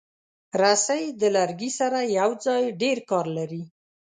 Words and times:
رسۍ 0.61 1.03
د 1.21 1.21
لرګي 1.35 1.71
سره 1.79 1.99
یوځای 2.19 2.63
ډېر 2.81 2.97
کار 3.09 3.25
لري. 3.37 3.63